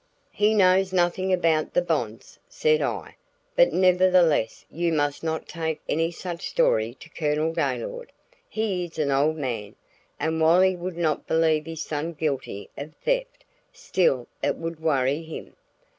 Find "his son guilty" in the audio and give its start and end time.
11.67-12.67